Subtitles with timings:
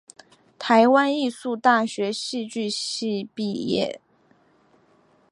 [0.57, 4.01] 台湾艺术大学戏剧系毕业。